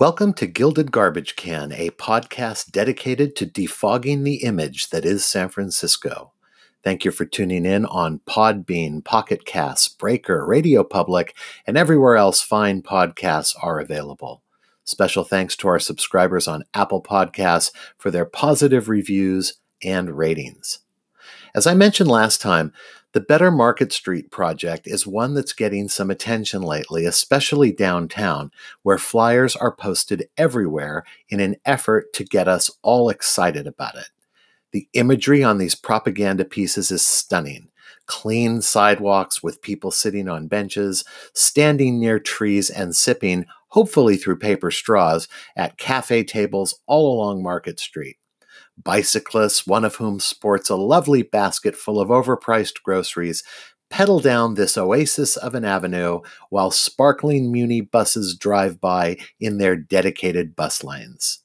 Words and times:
Welcome 0.00 0.32
to 0.34 0.46
Gilded 0.46 0.92
Garbage 0.92 1.34
Can, 1.34 1.72
a 1.72 1.90
podcast 1.90 2.70
dedicated 2.70 3.34
to 3.34 3.44
defogging 3.44 4.22
the 4.22 4.44
image 4.44 4.90
that 4.90 5.04
is 5.04 5.24
San 5.24 5.48
Francisco. 5.48 6.30
Thank 6.84 7.04
you 7.04 7.10
for 7.10 7.24
tuning 7.24 7.66
in 7.66 7.84
on 7.84 8.20
Podbean, 8.20 9.04
Pocket 9.04 9.44
Casts, 9.44 9.88
Breaker, 9.88 10.46
Radio 10.46 10.84
Public, 10.84 11.34
and 11.66 11.76
everywhere 11.76 12.14
else 12.14 12.40
fine 12.40 12.80
podcasts 12.80 13.56
are 13.60 13.80
available. 13.80 14.44
Special 14.84 15.24
thanks 15.24 15.56
to 15.56 15.66
our 15.66 15.80
subscribers 15.80 16.46
on 16.46 16.62
Apple 16.74 17.02
Podcasts 17.02 17.72
for 17.96 18.12
their 18.12 18.24
positive 18.24 18.88
reviews 18.88 19.54
and 19.82 20.16
ratings. 20.16 20.78
As 21.56 21.66
I 21.66 21.74
mentioned 21.74 22.08
last 22.08 22.40
time, 22.40 22.72
the 23.12 23.20
Better 23.20 23.50
Market 23.50 23.90
Street 23.90 24.30
project 24.30 24.86
is 24.86 25.06
one 25.06 25.32
that's 25.32 25.54
getting 25.54 25.88
some 25.88 26.10
attention 26.10 26.60
lately, 26.60 27.06
especially 27.06 27.72
downtown, 27.72 28.50
where 28.82 28.98
flyers 28.98 29.56
are 29.56 29.74
posted 29.74 30.28
everywhere 30.36 31.04
in 31.30 31.40
an 31.40 31.56
effort 31.64 32.12
to 32.12 32.24
get 32.24 32.48
us 32.48 32.70
all 32.82 33.08
excited 33.08 33.66
about 33.66 33.94
it. 33.94 34.08
The 34.72 34.88
imagery 34.92 35.42
on 35.42 35.56
these 35.56 35.74
propaganda 35.74 36.44
pieces 36.44 36.90
is 36.90 37.04
stunning. 37.04 37.68
Clean 38.04 38.60
sidewalks 38.60 39.42
with 39.42 39.62
people 39.62 39.90
sitting 39.90 40.28
on 40.28 40.46
benches, 40.46 41.02
standing 41.32 41.98
near 41.98 42.18
trees, 42.18 42.68
and 42.68 42.94
sipping, 42.94 43.46
hopefully 43.68 44.18
through 44.18 44.38
paper 44.38 44.70
straws, 44.70 45.28
at 45.56 45.78
cafe 45.78 46.24
tables 46.24 46.78
all 46.86 47.14
along 47.14 47.42
Market 47.42 47.80
Street 47.80 48.18
bicyclists, 48.82 49.66
one 49.66 49.84
of 49.84 49.96
whom 49.96 50.20
sports 50.20 50.70
a 50.70 50.76
lovely 50.76 51.22
basket 51.22 51.76
full 51.76 52.00
of 52.00 52.08
overpriced 52.08 52.82
groceries, 52.82 53.42
pedal 53.90 54.20
down 54.20 54.54
this 54.54 54.76
oasis 54.76 55.36
of 55.36 55.54
an 55.54 55.64
avenue 55.64 56.20
while 56.50 56.70
sparkling 56.70 57.50
Muni 57.50 57.80
buses 57.80 58.36
drive 58.36 58.80
by 58.80 59.16
in 59.40 59.58
their 59.58 59.76
dedicated 59.76 60.54
bus 60.54 60.84
lanes. 60.84 61.40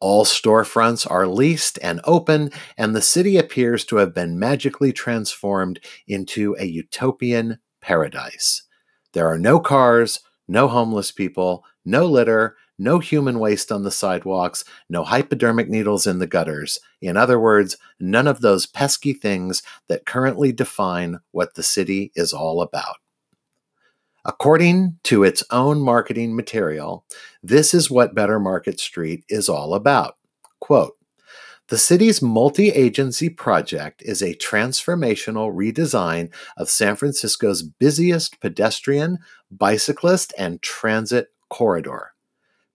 All 0.00 0.24
storefronts 0.24 1.08
are 1.10 1.26
leased 1.26 1.78
and 1.82 2.00
open, 2.04 2.50
and 2.78 2.96
the 2.96 3.02
city 3.02 3.36
appears 3.36 3.84
to 3.86 3.96
have 3.96 4.14
been 4.14 4.38
magically 4.38 4.92
transformed 4.92 5.78
into 6.08 6.56
a 6.58 6.64
utopian 6.64 7.58
paradise. 7.82 8.62
There 9.12 9.28
are 9.28 9.38
no 9.38 9.60
cars, 9.60 10.20
no 10.48 10.68
homeless 10.68 11.12
people, 11.12 11.64
no 11.84 12.06
litter, 12.06 12.56
no 12.80 12.98
human 12.98 13.38
waste 13.38 13.70
on 13.70 13.82
the 13.82 13.90
sidewalks, 13.90 14.64
no 14.88 15.04
hypodermic 15.04 15.68
needles 15.68 16.06
in 16.06 16.18
the 16.18 16.26
gutters. 16.26 16.80
In 17.00 17.16
other 17.16 17.38
words, 17.38 17.76
none 18.00 18.26
of 18.26 18.40
those 18.40 18.66
pesky 18.66 19.12
things 19.12 19.62
that 19.88 20.06
currently 20.06 20.50
define 20.50 21.20
what 21.30 21.54
the 21.54 21.62
city 21.62 22.10
is 22.14 22.32
all 22.32 22.62
about. 22.62 22.96
According 24.24 24.98
to 25.04 25.24
its 25.24 25.42
own 25.50 25.80
marketing 25.80 26.34
material, 26.34 27.04
this 27.42 27.72
is 27.72 27.90
what 27.90 28.14
Better 28.14 28.40
Market 28.40 28.80
Street 28.80 29.24
is 29.28 29.48
all 29.48 29.74
about. 29.74 30.16
Quote, 30.60 30.96
the 31.68 31.78
city's 31.78 32.20
multi 32.20 32.70
agency 32.70 33.28
project 33.28 34.02
is 34.02 34.22
a 34.22 34.34
transformational 34.34 35.54
redesign 35.54 36.32
of 36.56 36.68
San 36.68 36.96
Francisco's 36.96 37.62
busiest 37.62 38.40
pedestrian, 38.40 39.18
bicyclist, 39.52 40.34
and 40.36 40.60
transit 40.62 41.28
corridor. 41.48 42.09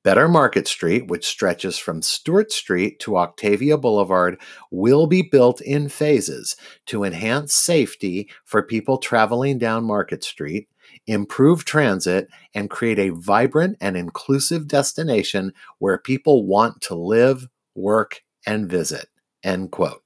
Better 0.06 0.28
Market 0.28 0.68
Street, 0.68 1.08
which 1.08 1.26
stretches 1.26 1.80
from 1.80 2.02
Steuart 2.02 2.52
Street 2.52 3.00
to 3.00 3.18
Octavia 3.18 3.76
Boulevard, 3.76 4.40
will 4.70 5.08
be 5.08 5.24
built 5.24 5.62
in 5.62 5.90
phases 5.90 6.56
to 6.86 7.04
enhance 7.04 7.56
safety 7.56 8.30
for 8.44 8.62
people 8.62 9.00
traveling 9.00 9.58
down 9.58 9.84
Market 9.84 10.24
Street, 10.24 10.70
improve 11.08 11.66
transit, 11.66 12.28
and 12.54 12.70
create 12.70 13.00
a 13.00 13.16
vibrant 13.16 13.78
and 13.82 13.98
inclusive 13.98 14.68
destination 14.68 15.52
where 15.80 15.98
people 15.98 16.46
want 16.46 16.82
to 16.82 16.94
live, 16.94 17.48
work, 17.74 18.22
and 18.46 18.70
visit. 18.70 19.08
End 19.44 19.72
quote. 19.72 20.04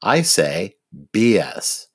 I 0.00 0.22
say 0.22 0.76
BS. 1.12 1.88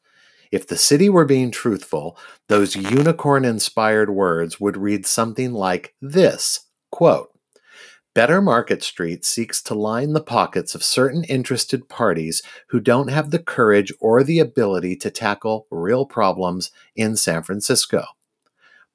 If 0.51 0.67
the 0.67 0.77
city 0.77 1.09
were 1.09 1.25
being 1.25 1.49
truthful, 1.49 2.19
those 2.49 2.75
unicorn 2.75 3.45
inspired 3.45 4.11
words 4.11 4.59
would 4.59 4.77
read 4.77 5.07
something 5.07 5.53
like 5.53 5.95
this 5.99 6.62
Quote, 6.93 7.31
Better 8.13 8.39
Market 8.39 8.83
Street 8.83 9.25
seeks 9.25 9.63
to 9.63 9.73
line 9.73 10.13
the 10.13 10.21
pockets 10.21 10.75
of 10.75 10.83
certain 10.83 11.23
interested 11.23 11.89
parties 11.89 12.43
who 12.67 12.79
don't 12.79 13.09
have 13.09 13.31
the 13.31 13.39
courage 13.39 13.91
or 13.99 14.23
the 14.23 14.37
ability 14.37 14.95
to 14.97 15.09
tackle 15.09 15.65
real 15.71 16.05
problems 16.05 16.69
in 16.95 17.15
San 17.15 17.41
Francisco. 17.41 18.05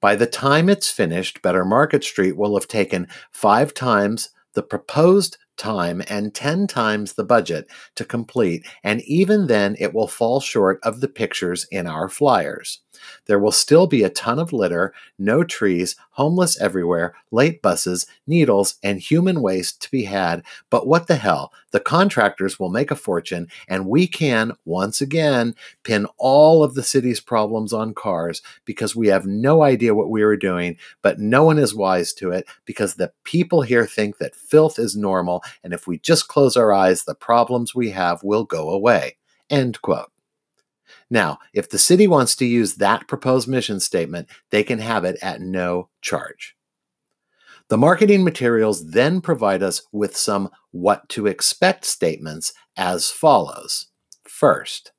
By 0.00 0.14
the 0.14 0.28
time 0.28 0.68
it's 0.68 0.88
finished, 0.88 1.42
Better 1.42 1.64
Market 1.64 2.04
Street 2.04 2.36
will 2.36 2.54
have 2.54 2.68
taken 2.68 3.08
five 3.32 3.74
times 3.74 4.28
the 4.54 4.62
proposed 4.62 5.36
time 5.56 6.00
and 6.08 6.32
10 6.32 6.68
times 6.68 7.14
the 7.14 7.24
budget 7.24 7.68
to 7.96 8.04
complete, 8.04 8.64
and 8.84 9.00
even 9.02 9.48
then 9.48 9.74
it 9.80 9.92
will 9.92 10.06
fall 10.06 10.38
short 10.38 10.78
of 10.84 11.00
the 11.00 11.08
pictures 11.08 11.66
in 11.72 11.88
our 11.88 12.08
flyers. 12.08 12.80
There 13.26 13.38
will 13.38 13.52
still 13.52 13.86
be 13.86 14.02
a 14.02 14.10
ton 14.10 14.38
of 14.38 14.52
litter, 14.52 14.92
no 15.18 15.44
trees, 15.44 15.96
homeless 16.12 16.60
everywhere, 16.60 17.14
late 17.30 17.62
buses, 17.62 18.06
needles, 18.26 18.76
and 18.82 19.00
human 19.00 19.40
waste 19.40 19.80
to 19.82 19.90
be 19.90 20.04
had. 20.04 20.42
But 20.70 20.86
what 20.86 21.06
the 21.06 21.16
hell? 21.16 21.52
The 21.70 21.80
contractors 21.80 22.58
will 22.58 22.70
make 22.70 22.90
a 22.90 22.96
fortune, 22.96 23.48
and 23.68 23.86
we 23.86 24.06
can, 24.06 24.52
once 24.64 25.00
again, 25.00 25.54
pin 25.82 26.06
all 26.16 26.64
of 26.64 26.74
the 26.74 26.82
city's 26.82 27.20
problems 27.20 27.72
on 27.72 27.94
cars 27.94 28.42
because 28.64 28.96
we 28.96 29.08
have 29.08 29.26
no 29.26 29.62
idea 29.62 29.94
what 29.94 30.10
we 30.10 30.22
are 30.22 30.36
doing, 30.36 30.76
but 31.02 31.18
no 31.18 31.44
one 31.44 31.58
is 31.58 31.74
wise 31.74 32.12
to 32.14 32.30
it 32.30 32.46
because 32.64 32.94
the 32.94 33.12
people 33.24 33.62
here 33.62 33.86
think 33.86 34.18
that 34.18 34.34
filth 34.34 34.78
is 34.78 34.96
normal, 34.96 35.42
and 35.62 35.72
if 35.72 35.86
we 35.86 35.98
just 35.98 36.28
close 36.28 36.56
our 36.56 36.72
eyes, 36.72 37.04
the 37.04 37.14
problems 37.14 37.74
we 37.74 37.90
have 37.90 38.22
will 38.22 38.44
go 38.44 38.70
away. 38.70 39.16
End 39.50 39.80
quote. 39.82 40.10
Now, 41.10 41.38
if 41.54 41.70
the 41.70 41.78
city 41.78 42.06
wants 42.06 42.36
to 42.36 42.46
use 42.46 42.74
that 42.74 43.08
proposed 43.08 43.48
mission 43.48 43.80
statement, 43.80 44.28
they 44.50 44.62
can 44.62 44.78
have 44.78 45.04
it 45.04 45.18
at 45.22 45.40
no 45.40 45.88
charge. 46.02 46.54
The 47.68 47.78
marketing 47.78 48.24
materials 48.24 48.90
then 48.90 49.20
provide 49.20 49.62
us 49.62 49.82
with 49.92 50.16
some 50.16 50.50
what 50.70 51.08
to 51.10 51.26
expect 51.26 51.84
statements 51.84 52.52
as 52.76 53.10
follows. 53.10 53.88
First, 54.24 54.92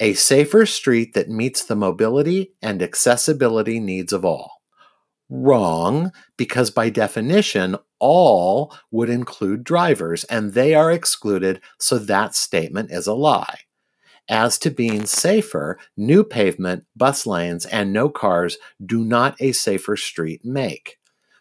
a 0.00 0.14
safer 0.14 0.66
street 0.66 1.14
that 1.14 1.28
meets 1.28 1.64
the 1.64 1.76
mobility 1.76 2.52
and 2.62 2.82
accessibility 2.82 3.78
needs 3.78 4.12
of 4.12 4.24
all. 4.24 4.62
Wrong, 5.28 6.10
because 6.36 6.70
by 6.70 6.90
definition, 6.90 7.76
all 8.00 8.74
would 8.90 9.10
include 9.10 9.62
drivers, 9.62 10.24
and 10.24 10.54
they 10.54 10.74
are 10.74 10.90
excluded, 10.90 11.60
so 11.78 11.98
that 11.98 12.34
statement 12.34 12.90
is 12.90 13.06
a 13.06 13.14
lie. 13.14 13.60
As 14.30 14.58
to 14.58 14.70
being 14.70 15.06
safer, 15.06 15.76
new 15.96 16.22
pavement, 16.22 16.84
bus 16.94 17.26
lanes, 17.26 17.66
and 17.66 17.92
no 17.92 18.08
cars 18.08 18.58
do 18.84 19.04
not 19.04 19.34
a 19.40 19.50
safer 19.50 19.96
street 19.96 20.44
make. 20.44 20.98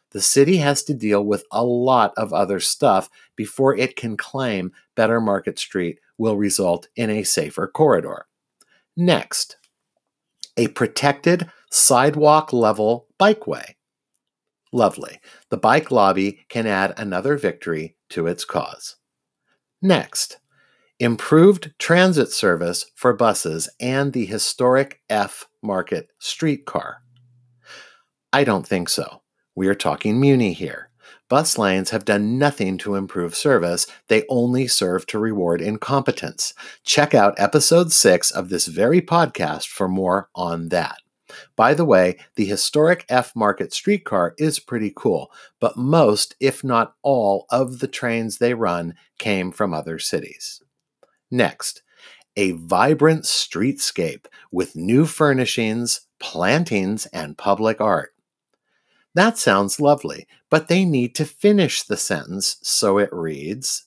The 0.10 0.22
city 0.22 0.58
has 0.58 0.82
to 0.86 0.96
deal 0.96 1.24
with 1.24 1.44
a 1.52 1.64
lot 1.64 2.14
of 2.18 2.34
other 2.34 2.60
stuff 2.60 3.08
before 3.36 3.78
it 3.78 3.96
can 3.96 4.18
claim 4.18 4.72
Better 4.96 5.22
Market 5.22 5.60
Street 5.60 6.00
will 6.18 6.36
result 6.36 6.88
in 6.96 7.12
a 7.12 7.24
safer 7.24 7.68
corridor. 7.68 8.26
Next, 8.98 9.58
a 10.58 10.70
protected 10.70 11.52
sidewalk 11.70 12.52
level 12.52 13.08
bikeway. 13.20 13.76
Lovely. 14.74 15.20
The 15.50 15.58
bike 15.58 15.92
lobby 15.92 16.40
can 16.50 16.66
add 16.66 16.96
another 16.98 17.38
victory 17.38 17.96
to 18.10 18.26
its 18.26 18.46
cause. 18.46 18.96
Next, 19.80 20.39
improved 21.00 21.74
transit 21.80 22.30
service 22.30 22.92
for 22.96 23.14
buses, 23.14 23.70
and 23.80 24.14
the 24.14 24.26
historic 24.26 25.02
F 25.10 25.48
Market 25.62 26.10
streetcar? 26.20 27.02
I 28.32 28.44
don't 28.44 28.68
think 28.68 28.90
so. 28.90 29.22
We 29.56 29.68
are 29.68 29.76
talking 29.76 30.20
Muni 30.20 30.54
here. 30.54 30.90
Bus 31.30 31.58
lines 31.58 31.92
have 31.92 32.06
done 32.06 32.40
nothing 32.40 32.78
to 32.80 32.96
improve 32.96 33.36
service, 33.36 33.86
they 34.08 34.26
only 34.30 34.68
serve 34.68 35.06
to 35.08 35.20
reward 35.20 35.62
incompetence. 35.62 36.54
Check 36.84 37.14
out 37.14 37.36
episode 37.38 37.92
6 37.92 38.32
of 38.32 38.50
this 38.50 38.66
very 38.66 39.00
podcast 39.00 39.68
for 39.68 39.88
more 39.88 40.30
on 40.34 40.70
that. 40.70 40.98
By 41.56 41.76
the 41.76 41.86
way, 41.86 42.18
the 42.36 42.46
historic 42.46 43.06
F 43.10 43.36
Market 43.36 43.72
streetcar 43.74 44.34
is 44.38 44.60
pretty 44.60 44.92
cool, 44.96 45.32
but 45.60 45.78
most, 45.78 46.36
if 46.40 46.64
not 46.64 46.96
all, 47.04 47.46
of 47.52 47.80
the 47.80 47.88
trains 47.88 48.38
they 48.38 48.56
run 48.56 48.96
came 49.20 49.52
from 49.52 49.74
other 49.74 50.00
cities. 50.00 50.62
Next, 51.32 51.82
a 52.36 52.52
vibrant 52.52 53.26
streetscape 53.26 54.26
with 54.52 54.76
new 54.76 55.06
furnishings, 55.06 56.02
plantings, 56.20 57.06
and 57.08 57.38
public 57.38 57.82
art. 57.82 58.14
That 59.16 59.38
sounds 59.38 59.80
lovely, 59.80 60.28
but 60.50 60.68
they 60.68 60.86
need 60.86 61.16
to 61.16 61.26
finish 61.26 61.84
the 61.84 61.98
sentence 61.98 62.58
so 62.62 62.98
it 62.98 63.10
reads 63.12 63.86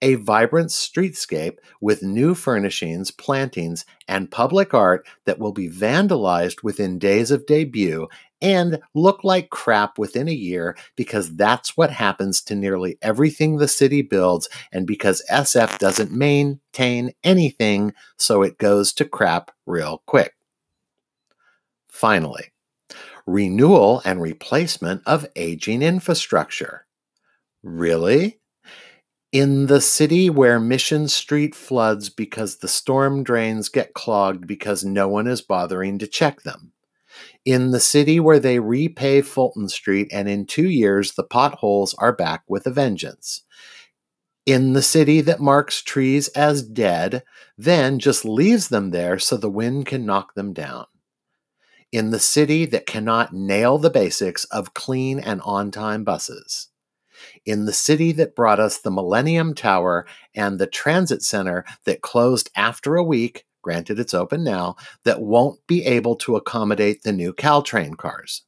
A 0.00 0.14
vibrant 0.16 0.70
streetscape 0.70 1.58
with 1.80 2.02
new 2.02 2.34
furnishings, 2.34 3.10
plantings, 3.10 3.84
and 4.08 4.30
public 4.30 4.74
art 4.74 5.06
that 5.24 5.38
will 5.38 5.52
be 5.52 5.68
vandalized 5.68 6.62
within 6.62 6.98
days 6.98 7.30
of 7.30 7.46
debut 7.46 8.08
and 8.42 8.80
look 8.94 9.24
like 9.24 9.50
crap 9.50 9.98
within 9.98 10.28
a 10.28 10.32
year 10.32 10.76
because 10.96 11.34
that's 11.36 11.76
what 11.76 11.90
happens 11.90 12.42
to 12.42 12.54
nearly 12.54 12.98
everything 13.00 13.56
the 13.56 13.68
city 13.68 14.02
builds, 14.02 14.48
and 14.72 14.86
because 14.86 15.24
SF 15.30 15.78
doesn't 15.78 16.10
maintain 16.10 17.12
anything, 17.24 17.94
so 18.18 18.42
it 18.42 18.58
goes 18.58 18.92
to 18.94 19.04
crap 19.04 19.52
real 19.64 20.02
quick. 20.06 20.34
Finally, 21.88 22.52
renewal 23.26 24.02
and 24.04 24.20
replacement 24.20 25.02
of 25.06 25.26
aging 25.36 25.82
infrastructure. 25.82 26.86
Really? 27.62 28.40
In 29.30 29.66
the 29.66 29.80
city 29.80 30.28
where 30.28 30.60
Mission 30.60 31.08
Street 31.08 31.54
floods 31.54 32.10
because 32.10 32.56
the 32.56 32.68
storm 32.68 33.22
drains 33.22 33.68
get 33.68 33.94
clogged 33.94 34.46
because 34.46 34.84
no 34.84 35.08
one 35.08 35.26
is 35.26 35.40
bothering 35.40 35.98
to 36.00 36.06
check 36.06 36.42
them. 36.42 36.72
In 37.44 37.70
the 37.70 37.80
city 37.80 38.20
where 38.20 38.38
they 38.38 38.56
repave 38.56 39.24
Fulton 39.24 39.68
Street 39.68 40.08
and 40.12 40.28
in 40.28 40.46
two 40.46 40.68
years 40.68 41.12
the 41.12 41.24
potholes 41.24 41.94
are 41.98 42.12
back 42.12 42.42
with 42.48 42.66
a 42.66 42.70
vengeance. 42.70 43.42
In 44.44 44.72
the 44.72 44.82
city 44.82 45.20
that 45.20 45.40
marks 45.40 45.82
trees 45.82 46.28
as 46.28 46.62
dead, 46.62 47.22
then 47.56 47.98
just 47.98 48.24
leaves 48.24 48.68
them 48.68 48.90
there 48.90 49.18
so 49.18 49.36
the 49.36 49.50
wind 49.50 49.86
can 49.86 50.04
knock 50.04 50.34
them 50.34 50.52
down 50.52 50.86
in 51.92 52.10
the 52.10 52.18
city 52.18 52.64
that 52.64 52.86
cannot 52.86 53.34
nail 53.34 53.76
the 53.78 53.90
basics 53.90 54.44
of 54.46 54.74
clean 54.74 55.20
and 55.20 55.42
on 55.42 55.70
time 55.70 56.02
buses, 56.02 56.68
in 57.44 57.66
the 57.66 57.72
city 57.72 58.12
that 58.12 58.34
brought 58.34 58.58
us 58.58 58.78
the 58.78 58.90
Millennium 58.90 59.54
Tower 59.54 60.06
and 60.34 60.58
the 60.58 60.66
transit 60.66 61.22
center 61.22 61.64
that 61.84 62.00
closed 62.00 62.50
after 62.56 62.96
a 62.96 63.04
week, 63.04 63.44
granted 63.62 63.98
it's 63.98 64.14
open 64.14 64.44
now, 64.44 64.76
that 65.04 65.22
won't 65.22 65.60
be 65.66 65.84
able 65.84 66.16
to 66.16 66.36
accommodate 66.36 67.02
the 67.02 67.12
new 67.12 67.32
Caltrain 67.32 67.96
cars. 67.96 68.42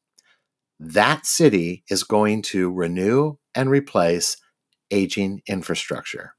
That 0.79 1.25
city 1.25 1.85
is 1.89 2.03
going 2.03 2.43
to 2.43 2.71
renew 2.71 3.37
and 3.55 3.71
replace 3.71 4.37
aging 4.91 5.43
infrastructure. 5.47 6.35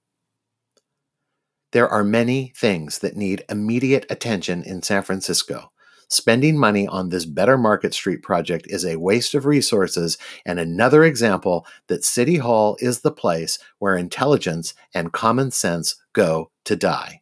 There 1.72 1.90
are 1.90 2.04
many 2.04 2.54
things 2.56 3.00
that 3.00 3.18
need 3.18 3.44
immediate 3.50 4.06
attention 4.10 4.64
in 4.64 4.82
San 4.82 5.02
Francisco. 5.04 5.72
Spending 6.08 6.58
money 6.58 6.88
on 6.88 7.10
this 7.10 7.26
Better 7.26 7.58
Market 7.58 7.94
Street 7.94 8.22
project 8.22 8.68
is 8.70 8.86
a 8.86 9.00
waste 9.00 9.34
of 9.34 9.46
resources 9.46 10.18
and 10.46 10.60
another 10.60 11.04
example 11.04 11.66
that 11.88 12.06
City 12.06 12.38
Hall 12.38 12.78
is 12.80 13.02
the 13.02 13.12
place 13.12 13.58
where 13.80 13.98
intelligence 13.98 14.74
and 14.94 15.12
common 15.12 15.50
sense 15.52 15.96
go 16.14 16.52
to 16.66 16.76
die. 16.76 17.22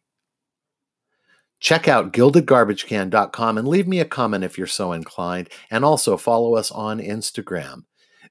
Check 1.60 1.88
out 1.88 2.12
gildedgarbagecan.com 2.12 3.58
and 3.58 3.66
leave 3.66 3.88
me 3.88 4.00
a 4.00 4.04
comment 4.04 4.44
if 4.44 4.58
you're 4.58 4.66
so 4.66 4.92
inclined, 4.92 5.48
and 5.70 5.84
also 5.84 6.16
follow 6.16 6.56
us 6.56 6.70
on 6.70 7.00
Instagram. 7.00 7.84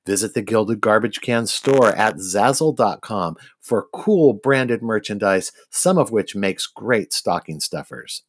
Visit 0.06 0.34
the 0.34 0.42
Gilded 0.42 0.82
Garbage 0.82 1.22
Can 1.22 1.48
store 1.48 1.96
at 1.96 2.18
Zazzle.com 2.18 3.38
for 3.62 3.88
cool 3.94 4.34
branded 4.34 4.84
merchandise, 4.84 5.52
some 5.70 5.98
of 5.98 6.12
which 6.12 6.36
makes 6.36 6.68
great 6.68 7.14
stocking 7.14 7.60
stuffers. 7.60 8.24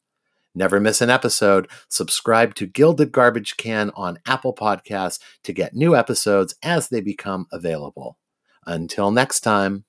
Never 0.54 0.78
miss 0.78 1.00
an 1.00 1.10
episode. 1.10 1.68
Subscribe 1.88 2.54
to 2.54 2.66
Gilded 2.66 3.10
Garbage 3.10 3.56
Can 3.56 3.90
on 3.96 4.20
Apple 4.24 4.54
Podcasts 4.54 5.18
to 5.42 5.52
get 5.52 5.74
new 5.74 5.96
episodes 5.96 6.54
as 6.62 6.88
they 6.88 7.00
become 7.00 7.46
available. 7.50 8.18
Until 8.64 9.10
next 9.10 9.40
time. 9.40 9.84